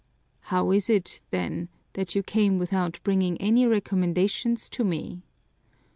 [0.49, 5.21] "How is it, then, that you came without bringing any recommendations to me?"